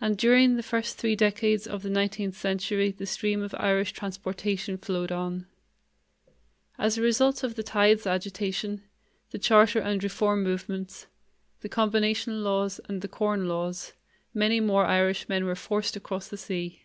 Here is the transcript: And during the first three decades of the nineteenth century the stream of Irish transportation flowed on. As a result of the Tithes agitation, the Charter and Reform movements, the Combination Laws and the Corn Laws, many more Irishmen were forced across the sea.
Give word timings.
And 0.00 0.18
during 0.18 0.56
the 0.56 0.64
first 0.64 0.98
three 0.98 1.14
decades 1.14 1.68
of 1.68 1.84
the 1.84 1.90
nineteenth 1.90 2.36
century 2.36 2.90
the 2.90 3.06
stream 3.06 3.40
of 3.40 3.54
Irish 3.56 3.92
transportation 3.92 4.76
flowed 4.76 5.12
on. 5.12 5.46
As 6.76 6.98
a 6.98 7.02
result 7.02 7.44
of 7.44 7.54
the 7.54 7.62
Tithes 7.62 8.04
agitation, 8.04 8.82
the 9.30 9.38
Charter 9.38 9.78
and 9.78 10.02
Reform 10.02 10.42
movements, 10.42 11.06
the 11.60 11.68
Combination 11.68 12.42
Laws 12.42 12.80
and 12.86 13.00
the 13.00 13.06
Corn 13.06 13.46
Laws, 13.46 13.92
many 14.34 14.58
more 14.58 14.86
Irishmen 14.86 15.44
were 15.44 15.54
forced 15.54 15.94
across 15.94 16.26
the 16.26 16.36
sea. 16.36 16.82